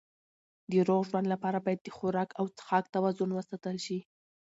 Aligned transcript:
د 0.71 0.73
روغ 0.87 1.01
ژوند 1.09 1.27
لپاره 1.33 1.57
باید 1.65 1.79
د 1.83 1.87
خوراک 1.97 2.29
او 2.39 2.45
څښاک 2.57 2.85
توازن 2.95 3.29
وساتل 3.33 3.77
شي. 3.85 3.99